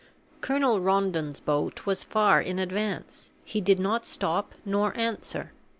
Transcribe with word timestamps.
Colonel 0.41 0.79
Rondon's 0.81 1.39
boat 1.39 1.85
was 1.85 2.03
far 2.03 2.41
in 2.41 2.57
advance; 2.57 3.29
he 3.45 3.61
did 3.61 3.79
not 3.79 4.07
stop 4.07 4.55
nor 4.65 4.97
answer. 4.97 5.51